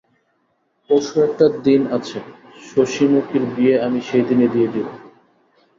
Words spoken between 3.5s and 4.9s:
বিয়ে আমি সেইদিনই দিয়ে দেব।